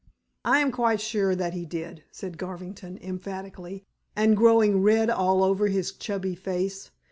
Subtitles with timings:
[0.43, 3.85] "I am quite sure that he did," said Garvington emphatically,
[4.15, 6.89] and growing red all over his chubby face.